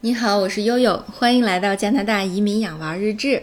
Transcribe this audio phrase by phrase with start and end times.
[0.00, 3.42] 你好，我是悠悠，欢迎来到加拿大移民养娃日志。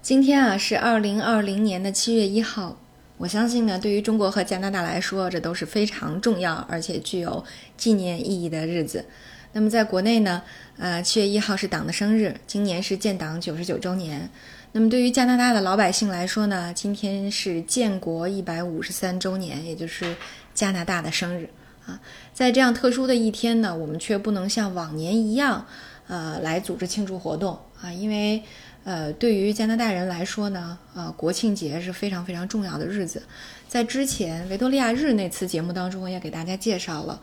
[0.00, 2.78] 今天啊是二零二零年的七月一号，
[3.16, 7.44] 我相信呢，对于中国和加拿大来说，这都是非常重要而且具有
[7.76, 9.04] 纪念意义的日子。
[9.52, 10.42] 那么在国内呢，
[10.76, 14.30] 呃，七月一号是党的生日，今年是建党九十九周年。
[14.72, 20.14] 那么对于加拿大的老百姓来说呢，今天是建国一百五十三周年，也就是
[20.54, 21.48] 加拿大的生日
[21.88, 22.00] 啊。
[22.32, 25.66] 在这样特殊的一天呢，我们却不能像往年一样。
[26.06, 28.42] 呃，来组织庆祝活动啊，因为
[28.82, 33.22] 呃，对于加拿大人来说呢，呃，国庆节是非常非常重要的日子。
[33.68, 37.20] 在之前维多利亚日那次节目当中，我也给大家介绍了，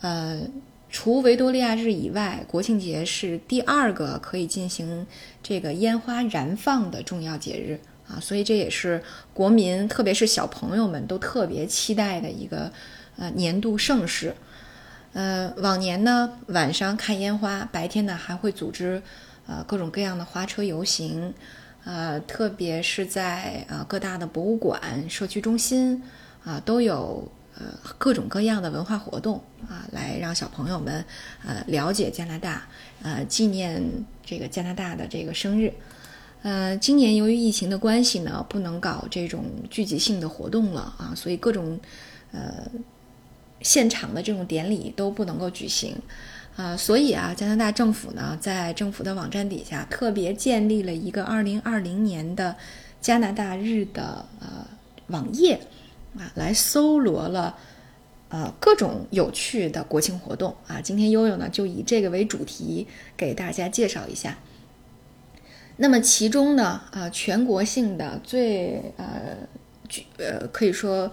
[0.00, 0.42] 呃，
[0.88, 5.04] 除维多利亚日以外，国庆节是第二个可以进行
[5.42, 9.02] 这个烟花燃放的重要节日啊，所以这也是
[9.34, 12.70] 国民，特别是小朋友们都特别期待的一个
[13.20, 14.34] 呃年度盛事。
[15.12, 19.02] 呃，往年呢晚上看烟花，白天呢还会组织
[19.48, 21.34] 呃各种各样的花车游行，
[21.82, 26.00] 呃，特别是在呃各大的博物馆、社区中心
[26.44, 27.64] 啊，都有呃
[27.98, 31.04] 各种各样的文化活动啊，来让小朋友们
[31.44, 32.62] 呃了解加拿大，
[33.02, 33.82] 呃纪念
[34.24, 35.74] 这个加拿大的这个生日。
[36.42, 41.80] 呃，今年由于疫情的关系呢，不能搞这种聚集性的活动了啊，所以各种
[42.30, 42.64] 呃。
[43.62, 45.94] 现场的这种典礼都不能够举行，
[46.56, 52.56] 啊，所以啊，加拿大政府呢，在政府的网站底下特别建立了一个二零二零年的
[53.02, 54.66] 加拿大日的呃
[55.08, 55.60] 网页，
[56.16, 57.58] 啊，来搜罗了
[58.30, 60.80] 呃各种有趣的国庆活动啊。
[60.80, 64.38] 今天悠悠呢就以这个为主题给大家介绍一下。
[65.76, 69.36] 那么其中呢，啊，全国性的最呃
[69.86, 71.10] 举呃可以说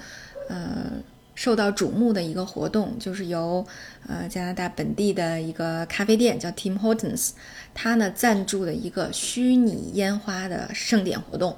[0.47, 0.91] 呃。
[1.38, 3.63] 受到瞩目的一个活动，就是由
[4.07, 7.30] 呃加拿大本地的一个咖啡店叫 Tim Hortons，
[7.75, 11.55] 它呢赞助的一个虚拟烟花的盛典活动。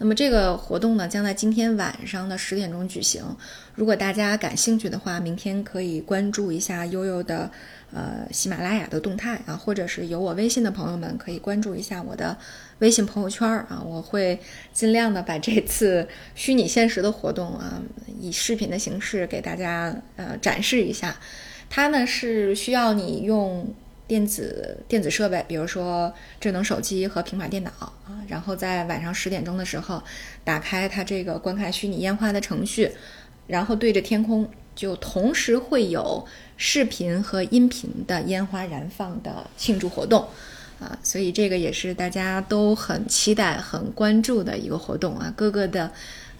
[0.00, 3.22] 那么这个活动呢将在今天晚上的十点钟举行。
[3.74, 7.50] 如果大家感兴趣的话，明天可以关注一下悠悠的。
[7.92, 12.38] 呃，喜马拉雅的动态啊，或者是有我微信的朋友们，可以关注一下我的
[12.78, 14.38] 微信朋友圈啊，我会
[14.72, 17.82] 尽量的把这次虚拟现实的活动啊，
[18.20, 21.16] 以视频的形式给大家呃展示一下。
[21.68, 23.74] 它呢是需要你用
[24.10, 30.02] 电子电子设备，比如说智能手机和平板电脑啊，然后在晚上十点钟的时候
[30.42, 32.90] 打开它这个观看虚拟烟花的程序，
[33.46, 34.50] 然后对着天空。
[34.74, 36.26] 就同时会有
[36.56, 40.26] 视频和音频的烟花燃放的庆祝活动，
[40.80, 45.30] 啊，所以这个也是大家都很期待、很关注的一个活动啊。
[45.36, 45.92] 各个的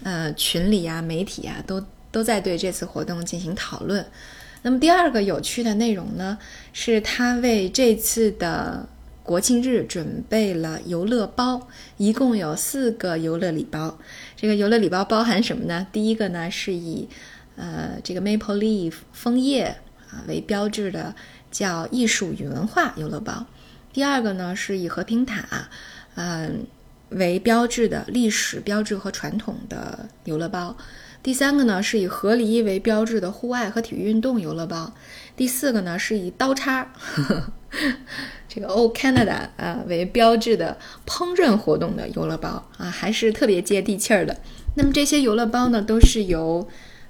[0.05, 4.07] 呃群里啊、媒体啊，都都在对这次活动进行讨论。
[4.63, 6.39] 那么第二个有趣的内容呢，
[6.73, 8.89] 是他为这次的
[9.23, 13.99] 国庆日准备了游乐包，一共有四个游乐礼包。
[14.37, 15.87] 这个游乐礼包包含什么呢？
[15.93, 17.09] 第一个呢是以
[17.57, 19.77] 呃，这个 maple leaf 枫叶
[20.11, 21.15] 啊为标志的
[21.51, 23.47] 叫艺术与文化游乐包。
[23.93, 25.69] 第二个呢是以和平塔，
[26.15, 26.67] 嗯
[27.11, 30.77] 为标志的历史标志和传统的游乐包。
[31.23, 34.93] 第三个呢是以河狸为标志的户外和体育运动游乐包。
[35.37, 37.23] 第四个呢是以刀叉，呵
[37.71, 37.93] 呵
[38.49, 44.37] 这个 Old Canada 啊为标志的烹饪活动的游乐包啊，还是特别接地气儿的。
[44.77, 46.67] 那么这些游乐包呢都是由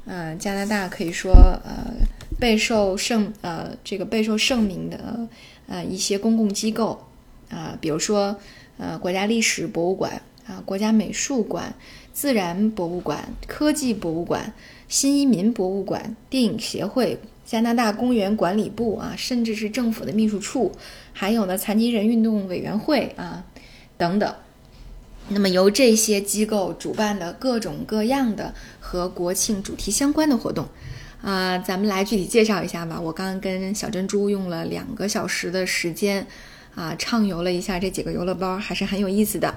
[0.06, 1.32] 呃，加拿大可以说
[1.64, 1.92] 呃
[2.38, 5.28] 备受盛呃这个备受盛名的
[5.68, 7.06] 呃一些公共机构
[7.48, 8.36] 啊，比如说
[8.80, 11.72] 呃国家历史博物馆啊、国家美术馆、
[12.12, 14.52] 自然博物馆、科技博物馆、
[14.88, 20.72] 新移民博物馆、电影协会、加拿大公园管理部啊，甚至是政府的秘书处，
[21.12, 23.44] 还有呢残疾人运动委员会啊
[23.96, 24.34] 等等。
[25.28, 30.66] 那么由这些机构主办的各种各样的和国庆主题相关的活动，
[31.22, 33.00] 啊，咱们来具体介绍一下吧。
[33.00, 36.26] 我刚刚跟小珍珠用了两个小时的时间，
[36.74, 39.54] 啊，畅游了一下这几个游乐包，还是很有意思的。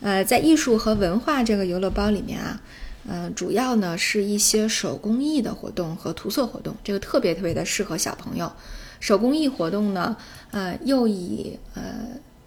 [0.00, 2.60] 呃，在艺术和文化这个游乐包里面啊，
[3.08, 8.52] 呃，主要呢是一些手工艺的活动和涂色活动，这个特别特别的适合小朋友。
[9.00, 10.16] 手工艺活动呢，
[10.50, 11.82] 呃，又以呃。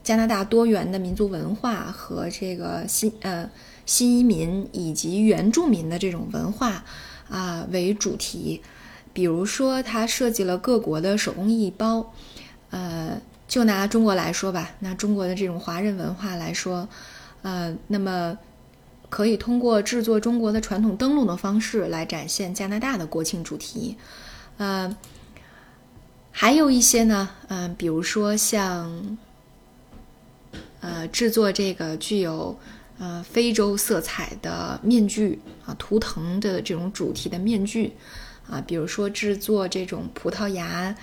[0.01, 3.47] 加拿大多元的民族文化和这个新呃
[3.85, 6.83] 新移民以及原住民的这种文化
[7.29, 8.59] 啊为主题，
[9.13, 12.11] 比如说它设计了各国的手工艺包，
[12.71, 16.87] 呃，就拿中国来说吧，拿中国的这种华人文化来说，
[17.41, 18.37] 呃，那么
[19.09, 23.97] 可以通过制作中国的传统灯笼的方式来展现加拿大的国庆主题，
[24.55, 24.95] 呃。
[26.31, 29.17] 还有一些呢，嗯，比如说像，
[30.79, 32.57] 呃，制作这个具有
[32.97, 37.91] 呃非洲色彩的面具啊，图腾的这种主题的面具
[38.47, 40.95] 啊，比如说制作这种葡萄牙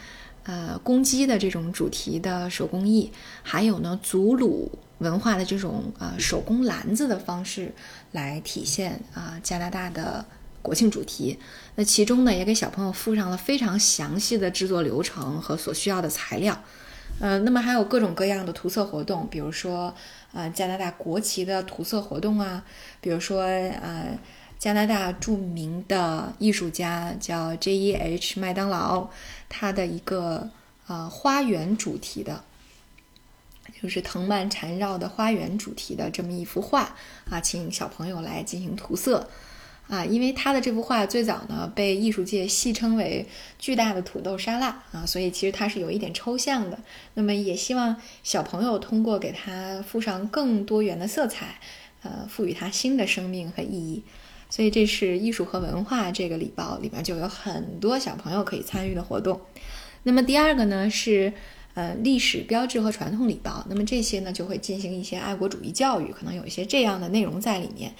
[0.47, 3.13] 呃公鸡的这种主题的手工艺，
[3.43, 7.75] 还有呢，祖鲁文化的这种呃手工篮子的方式
[8.13, 10.25] 来体现啊加拿大的。
[10.63, 11.39] 国庆主题，
[11.77, 16.61] 那其中呢也给小朋友附上了非常详细的制作流程和所需要的材料，
[17.21, 19.95] 呃，那么还有各种各样的涂色活动，比如说
[20.33, 22.65] 呃加拿大国旗的涂色活动啊，
[23.01, 24.19] 比如说呃
[24.59, 28.41] 加拿大著名的艺术家叫 J.E.H.
[28.41, 29.09] 麦当劳，
[29.49, 30.51] 他的一个
[30.87, 32.43] 呃花园主题的，
[33.81, 36.97] 就是藤蔓缠绕的花园主题的这么一幅画
[37.31, 39.29] 啊，请小朋友来进行涂色。
[39.89, 43.25] 啊，因为他的这幅画最早呢被艺术界戏称为
[43.57, 46.77] “巨大的土豆沙拉”啊，所以其实它是有一点抽象的。
[47.15, 47.95] 那么也希望
[48.25, 51.61] 小朋友通过给它附上更多元的色彩，
[52.03, 54.03] 呃，赋予它新的生命和意义。
[54.57, 59.39] 所以这是艺术和文化这个礼包里面就有很多小朋友可以参与的活动。
[60.05, 61.31] 那么第二个呢是
[61.75, 67.93] 呃历史标志和传统礼包，那么这些呢就会进行一些爱国主义教育，可能有一些这样的内容在里面。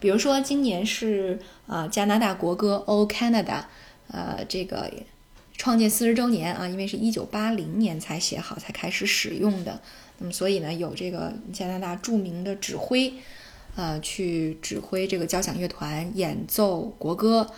[0.00, 3.44] 比如说，今年是呃加拿大国歌《O Canada》，
[4.10, 4.92] 呃这个
[5.56, 9.80] 创建四十周年啊，因为是一九八零年才写好才开始使用的，
[10.18, 13.14] 那么所以呢有这个加拿大著名的指挥，
[13.76, 17.50] 呃去指挥这个交响乐团演奏国歌，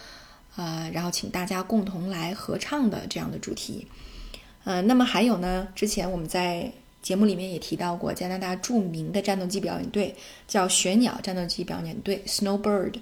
[0.56, 3.86] 呃然后请大家共同来合唱的这样的主题，
[4.64, 6.72] 呃那么还有呢，之前我们在。
[7.02, 10.14] 节目里面也提到过，加拿大著名的战斗机表演队
[10.46, 12.94] 叫雪鸟战斗机表演队 （Snowbird）。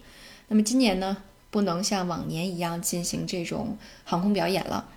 [0.48, 1.18] 那么今年呢，
[1.50, 4.88] 不能像往年一样进行这种航空表演了。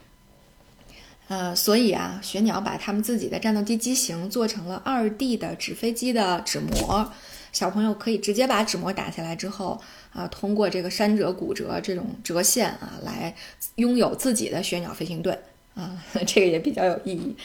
[1.28, 7.12] 呃，所以啊，雪鸟把他们自己的战斗机机型做成了二 D 的纸飞机的纸模，
[7.54, 9.80] 小朋友可以直接把纸模打下来之后
[10.12, 13.34] 啊，通过这个山折、骨折这种折线啊，来
[13.76, 15.40] 拥有自己的雪鸟飞行队
[15.76, 17.36] 啊， 这个也比较有意义。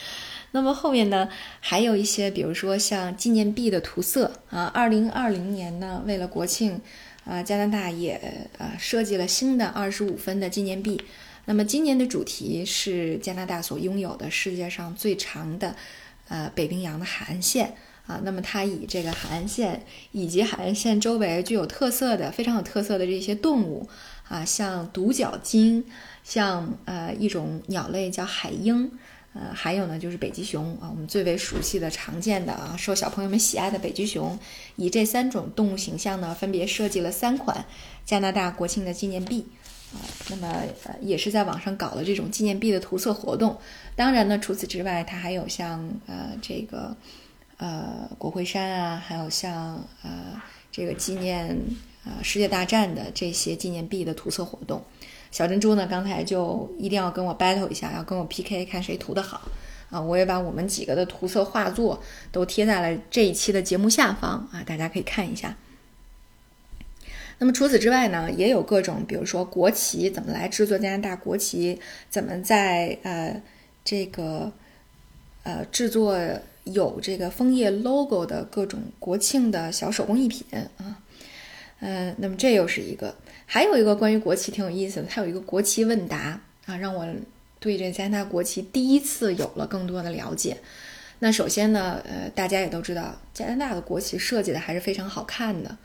[0.50, 1.28] 那么后面呢，
[1.60, 4.64] 还有一些，比如说像纪念币的涂色啊。
[4.64, 6.80] 二零二零年呢，为了国庆，
[7.24, 10.98] 啊，加拿大也呃设计了新的二十五分的纪念币。
[11.44, 15.76] 那么今年的主题是加拿大所拥有的世界上最长的，
[16.28, 17.74] 呃，北冰洋的海岸线
[18.08, 18.20] 啊。
[18.24, 23.88] 那么它以这个海岸线以及海岸线周围具有特色的、非常有特色的这些动物
[24.28, 25.84] 啊，像独角鲸，
[26.24, 28.90] 像呃一种鸟类叫海鹰。
[29.34, 34.36] 呃，还有呢，就是北极熊啊，我们最为熟悉的、常见的啊，受小朋友们喜爱的北极熊，
[34.76, 37.66] 以这三种动物形象呢，分别设计了三款
[38.06, 39.46] 加拿大国庆的纪念币
[39.92, 40.00] 啊。
[40.30, 40.48] 那么
[40.84, 43.56] 呃，也是在网上搞了这种纪念币的涂色活动。
[43.94, 46.96] 当然呢，除此之外，它还有像呃这个
[47.58, 50.40] 呃国会山啊，还有像呃
[50.72, 51.56] 这个纪念
[52.04, 54.82] 呃世界大战的这些纪念币的涂色活动。
[55.30, 55.86] 小珍珠呢？
[55.86, 59.42] 刚才就一定要跟我 battle 一下，要跟我 PK，看谁涂的好
[59.90, 60.00] 啊！
[60.00, 62.02] 我也把我们几个的涂色画作
[62.32, 65.54] 都贴在了这一期的节目下方啊，大家可以看一下。
[67.38, 71.78] 那么除此之外呢，也有各种，比如说国旗怎么来制作加拿大国旗，
[72.08, 73.40] 怎么在呃
[73.84, 74.50] 这个
[75.42, 76.18] 呃制作
[76.72, 80.44] 有这个枫叶 logo 的各种国庆的小手工艺品
[80.78, 81.00] 啊，
[81.80, 83.14] 嗯，那么这又是一个。
[83.46, 87.06] 还有一个关于国旗挺有意思的，它有一个国旗问答啊，让我
[87.58, 90.58] 对这加拿大国旗第一次有了更多的了解。
[91.20, 95.76] 那首先呢，呃，大家也都知道，加拿大的国旗设计的还是非常好看的，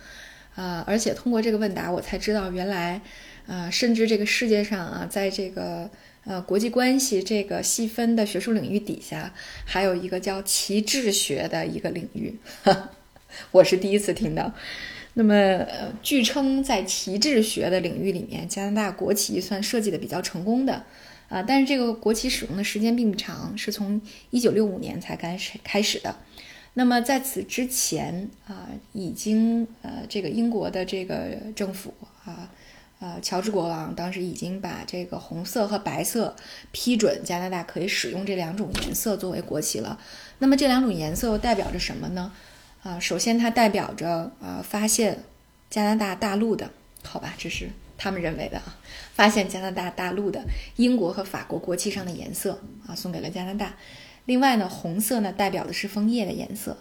[0.55, 3.01] 啊，而且通过这个问答，我才知道原来，
[3.47, 5.89] 呃，甚至这个世界上啊，在这个
[6.25, 9.33] 呃国际关系这个细分的学术领域底下，
[9.65, 12.35] 还有一个叫旗帜学的一个领域，
[13.51, 14.53] 我是第一次听到。
[15.15, 15.63] 那么，
[16.01, 20.83] 据称在旗帜学的领域里面，加拿大国旗算设计的比较成功的，
[21.29, 24.01] 啊，但是这个国旗使用的时间并不长，是从
[24.31, 26.15] 一九六五年才开始开始的。
[26.73, 31.93] 那么在此之前啊，已经呃，这个英国的这个政府
[32.25, 32.49] 啊，
[33.21, 36.35] 乔治国王当时已经把这个红色和白色
[36.71, 39.99] 批准加拿大可以使用这两种颜色作为国旗了。
[40.39, 42.31] 那么这两种颜色又代表着什么呢？
[42.83, 45.23] 啊，首先它代表着啊，发现
[45.69, 46.69] 加拿大大陆的，
[47.03, 48.77] 好吧，这是他们认为的啊，
[49.13, 50.43] 发现加拿大大陆的
[50.75, 53.73] 英国和法国国旗上的颜色啊，送给了加拿大。
[54.25, 56.77] 另外呢，红色呢代表的是枫叶的颜色，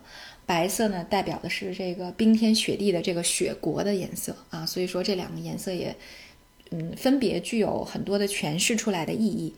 [0.53, 5.97] 白色呢代表的是这个冰天雪地的这个雪国的颜色啊，所以说这两个颜色也
[6.71, 9.55] 嗯分别具有很多的诠释出来的意义。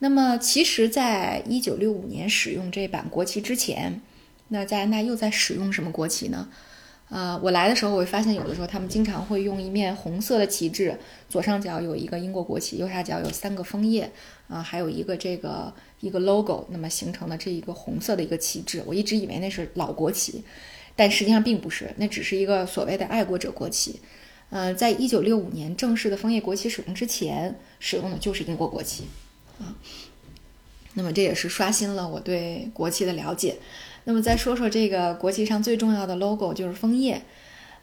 [0.00, 4.00] 那么，其实，在一九六五年使用这版国旗之前，
[4.48, 6.48] 那加拿大又在使用什么国旗呢？
[7.12, 10.96] 呃，我来的时候，我会发现有的时候他们经常会用一面红色的旗帜，
[11.28, 14.10] 左上角有一个英国国旗，右下角有三个枫叶，
[14.48, 18.82] 啊，还有一个这个一个 logo，那么形成了这一个红色的一个旗帜。
[18.86, 20.42] 我一直以为那是老国旗，
[20.96, 24.00] 但实际上并不是，那只是一个所谓的爱国者国旗。
[24.48, 29.04] 呃，在一九六五年正式的枫叶国旗使用之前，使用的就是英国国旗，
[29.60, 29.76] 啊，
[30.94, 33.58] 那么这也是刷新了我对国旗的了解。
[34.04, 37.22] 那么再说说这个国旗上最重要的 logo 就是枫叶，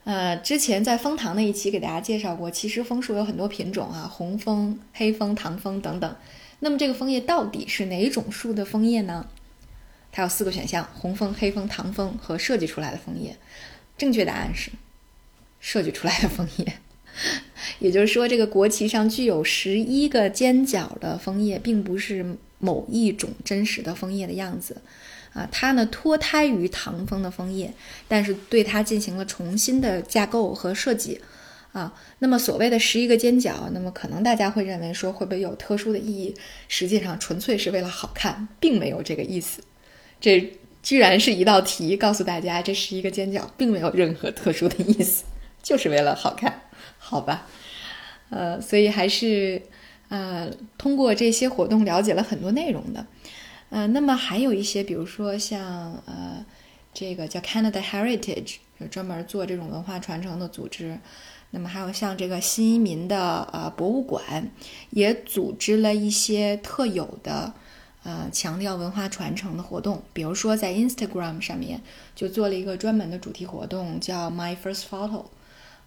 [0.04, 6.16] 呃，之前在枫糖那一期给大家介绍过，其实枫树有很多品种啊，红枫、黑枫、糖枫等等。
[6.60, 9.26] 那么这个枫叶到底是哪种树的枫叶呢？
[10.12, 13.36] 它有四个选项：红枫、黑枫、糖枫和设计出来的枫叶。
[13.96, 14.70] 正确答案是
[15.60, 16.74] 设计出来的枫叶，
[17.80, 24.82] 也就是说，这个国旗上具有十一个尖角的枫叶，并不是某一种真实的枫叶的样子。
[25.32, 27.72] 啊，它呢脱胎于唐风的枫叶，
[28.08, 31.20] 但是对它进行了重新的架构和设计。
[31.72, 36.34] 啊，那么所谓的十一个尖角，那么可能大家会认为说会不会有特殊的意义？
[36.66, 39.62] 实际上纯粹是为了好看，并没有这个意思。
[40.20, 45.22] 这居然是一道题，告诉大家这十一个尖角并没有任何特殊的意思，
[45.62, 46.62] 就是为了好看，
[46.98, 47.46] 好吧？
[48.30, 49.62] 呃，所以还是
[50.08, 53.06] 呃通过这些活动了解了很多内容的。
[53.70, 56.44] 呃，那么还有一些，比如说像呃，
[56.92, 60.98] 这个叫 Canada Heritage，就专门做这种文化传承的组织。
[61.52, 64.50] 那么还有像这个新移民的呃博物馆，
[64.90, 67.52] 也组织了一些特有的
[68.02, 70.02] 呃强调文化传承的活动。
[70.12, 71.80] 比如说在 Instagram 上面
[72.16, 75.26] 就做了一个专门的主题活动，叫 My First Photo，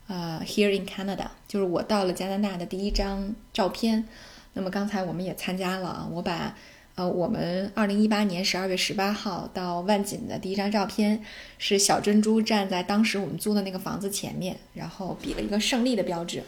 [0.08, 4.08] 呃，Here in Canada，就是我到了加拿大的第一张照片。
[4.54, 6.56] 那么刚才我们也参加了啊，我把。
[6.96, 11.24] 呃，我们二零一八年十二月十八号到万锦的第一张照片
[11.58, 16.44] 是小珍珠站在当时我们租的那个房子前面，然后比了一个胜利的标志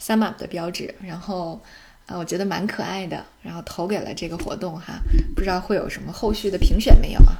[0.00, 1.60] ，sum up 的标志，然后
[2.06, 5.00] 呃，我觉得蛮可爱的，然后投给了这个活动哈，
[5.36, 7.36] 不知道会有什么后续的评选没有啊？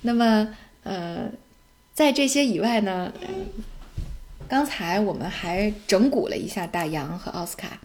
[0.00, 0.48] 那么
[0.82, 1.28] 呃，
[1.92, 3.12] 在这些以外呢，
[4.48, 7.78] 刚才我们还整蛊了一下大洋和奥斯卡。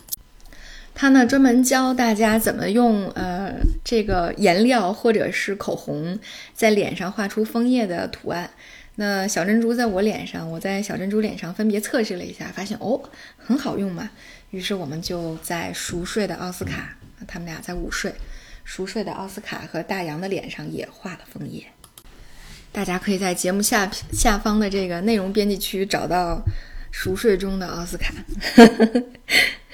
[1.01, 6.20] 他呢专门教大家怎么用呃这个颜料或者是口红
[6.53, 8.50] 在脸上画出枫叶的图案。
[8.96, 13.01] 那小珍珠在我脸上，我在小珍珠脸上分别测试了一下，发现哦
[13.38, 14.10] 很好用嘛。
[14.50, 18.13] 于是我们就在熟睡的奥斯卡，他们俩在午睡，
[18.65, 21.63] 熟睡的奥斯卡和大洋的脸上也画了枫叶。
[22.74, 26.44] 大家可以在节目下下方的这个内容编辑区找到
[26.91, 28.13] 熟睡中的奥斯卡。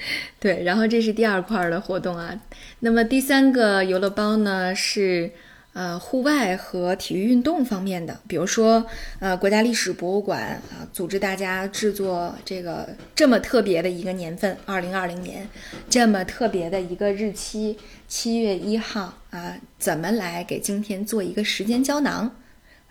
[0.38, 2.40] 对，然后这是第二块的活动啊。
[2.80, 5.30] 那么第三个游乐包呢是
[5.72, 8.86] 呃户外和体育运动方面的，比如说
[9.18, 15.48] 呃国家历史博物馆啊组织大家制作这个这么特别的一个年份，二零二零年
[15.88, 17.76] 这么特别的一个日期，
[18.08, 22.36] 七月一号啊，怎么来给今天做一个时间胶囊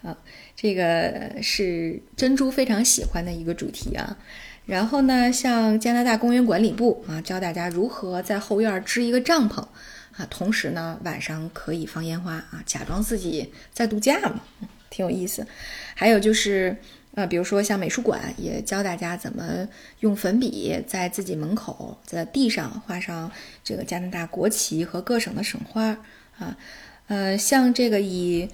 [0.03, 0.17] 啊？
[0.55, 4.17] 这个是珍珠非常喜欢的一个主题啊。
[4.65, 9.59] 然后呢，像加拿大公园管理部啊，教大家如何在后院支一个帐篷
[10.17, 14.41] 啊，同时呢，晚上可以放烟花啊，假装自己在度假嘛，
[14.89, 15.45] 挺有意思。
[15.93, 16.75] 还有就是，
[17.13, 19.67] 呃，比如说像美术馆也教大家怎么
[19.99, 23.31] 用粉笔在自己门口在地上画上
[23.63, 25.95] 这个加拿大国旗和各省的省花
[26.39, 26.57] 啊，
[27.05, 28.49] 呃，像这个以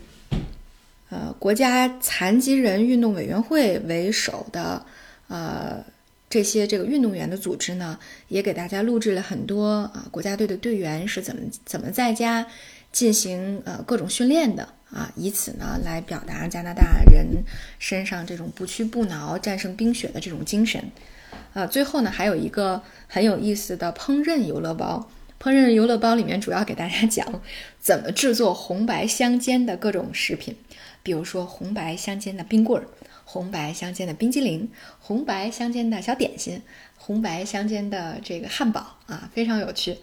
[1.10, 4.86] 呃国家残疾人运动委员会为首的
[5.30, 5.82] 呃。
[6.32, 12.48] 这些这个运动员的组织呢，也给大家录制了很多啊，国家队的队员是怎么怎么在家
[12.94, 17.44] 进行呃各种训练的啊，以此呢来表达加拿大人
[17.80, 20.82] 身上这种不屈不挠、战胜冰雪的这种精神
[21.52, 21.68] 啊。
[21.68, 27.42] 最后呢，还有一个很有意思的烹饪游乐包，烹饪游乐包里面主要给大家讲
[27.82, 30.56] 怎么制作红白相间的各种食品，
[31.04, 32.88] 比如说红白相间的冰棍儿。
[33.32, 34.70] 红白相间的冰激凌，
[35.00, 36.62] 红白相间的小点心，
[36.98, 39.98] 红白相间的这个汉堡啊，非常有趣。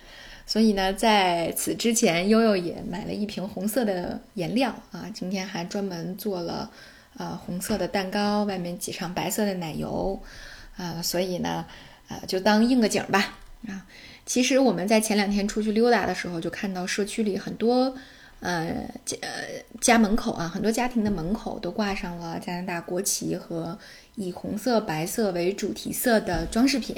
[0.46, 6.70] 所以呢，在此之前，悠悠也买了一瓶红色的颜料啊，今天还专门做了
[7.18, 10.18] 呃红色的蛋糕，外面挤上白色的奶油
[10.78, 11.66] 啊，所以呢，
[12.08, 13.84] 呃，就当应个景吧啊。
[14.24, 17.94] 其实我们在前两天出去溜达的时候，就看到社区里很多。
[18.40, 19.16] 呃，家
[19.80, 23.76] 家门口啊，很多家庭的门口都挂上了加拿大国旗和
[24.14, 26.96] 以红色、白色为主题色的装饰品，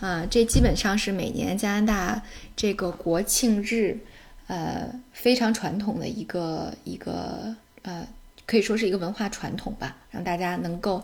[0.00, 2.22] 啊，这基本上是每年加拿大
[2.54, 3.98] 这个国庆日，
[4.46, 8.06] 呃，非常传统的一个一个呃，
[8.46, 11.02] 可以说是一个文化传统吧，让大家能够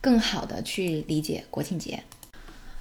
[0.00, 2.02] 更好的去理解国庆节。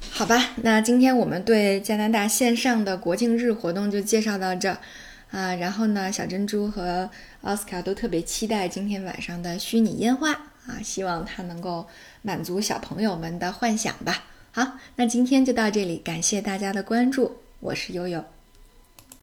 [0.10, 4.80] 好吧，那今天我们对加拿大线上的国庆日活动就介绍到这儿
[5.32, 5.56] 啊。
[5.56, 7.10] 然后呢，小珍珠和
[7.42, 11.88] 奥斯卡都特别期待今天晚上的虚拟烟花啊，希望它能够
[12.22, 14.26] 满足小朋友们的幻想吧。
[14.52, 18.24] 好，那今天就到这里，感谢大家的关注，我是悠悠。